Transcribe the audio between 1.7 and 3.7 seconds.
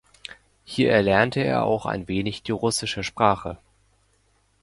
ein wenig die russische Sprache.